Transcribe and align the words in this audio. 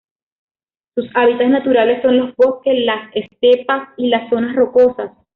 Sus 0.95 1.07
hábitats 1.15 1.51
naturales 1.51 2.01
son 2.01 2.17
los 2.17 2.35
bosques, 2.35 2.73
las 2.85 3.15
estepas 3.15 3.87
y 3.97 4.07
las 4.09 4.31
zonas 4.31 4.55
rocosas. 4.55 5.11